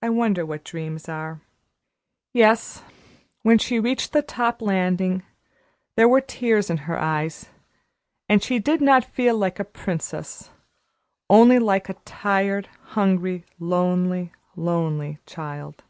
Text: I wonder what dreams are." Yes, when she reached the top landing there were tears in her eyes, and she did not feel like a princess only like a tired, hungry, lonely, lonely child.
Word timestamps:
I 0.00 0.08
wonder 0.08 0.46
what 0.46 0.62
dreams 0.62 1.08
are." 1.08 1.40
Yes, 2.32 2.80
when 3.42 3.58
she 3.58 3.80
reached 3.80 4.12
the 4.12 4.22
top 4.22 4.62
landing 4.62 5.24
there 5.96 6.08
were 6.08 6.20
tears 6.20 6.70
in 6.70 6.76
her 6.86 6.96
eyes, 6.96 7.46
and 8.28 8.40
she 8.40 8.60
did 8.60 8.80
not 8.80 9.02
feel 9.04 9.36
like 9.36 9.58
a 9.58 9.64
princess 9.64 10.50
only 11.28 11.58
like 11.58 11.88
a 11.88 11.94
tired, 12.04 12.66
hungry, 12.94 13.44
lonely, 13.58 14.30
lonely 14.54 15.18
child. 15.26 15.82